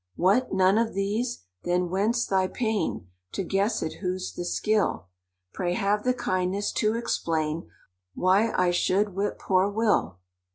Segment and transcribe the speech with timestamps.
[0.15, 5.09] "What, none of these?—Then, whence thy pain, To guess it who's the skill?
[5.53, 7.69] Pray have the kindness to explain
[8.15, 10.17] Why I should whip poor Will?